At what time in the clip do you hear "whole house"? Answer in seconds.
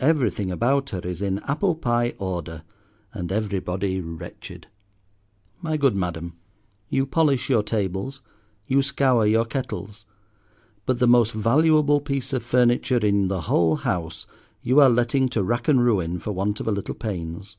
13.42-14.26